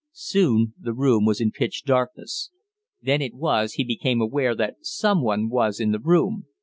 Soon 0.13 0.73
the 0.79 0.93
room 0.95 1.25
was 1.25 1.39
in 1.39 1.51
pitch 1.51 1.83
darkness. 1.85 2.49
Then 3.03 3.21
it 3.21 3.35
was 3.35 3.73
he 3.73 3.83
became 3.83 4.19
aware 4.19 4.55
that 4.55 4.77
someone 4.83 5.47
was 5.47 5.79
in 5.79 5.91
the 5.91 5.99
room. 5.99 6.47